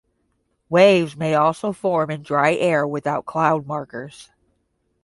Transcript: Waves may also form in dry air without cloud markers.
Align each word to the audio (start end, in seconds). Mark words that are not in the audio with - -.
Waves 0.67 1.15
may 1.15 1.35
also 1.35 1.71
form 1.71 2.09
in 2.09 2.23
dry 2.23 2.55
air 2.55 2.87
without 2.87 3.27
cloud 3.27 3.67
markers. 3.67 4.31